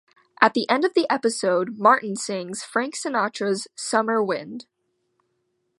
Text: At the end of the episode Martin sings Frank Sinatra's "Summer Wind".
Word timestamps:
At 0.41 0.55
the 0.55 0.67
end 0.67 0.83
of 0.83 0.95
the 0.95 1.05
episode 1.11 1.77
Martin 1.77 2.15
sings 2.15 2.63
Frank 2.63 2.95
Sinatra's 2.95 3.67
"Summer 3.75 4.23
Wind". 4.23 4.65